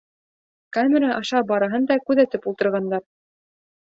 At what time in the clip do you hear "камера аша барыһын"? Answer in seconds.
0.77-1.85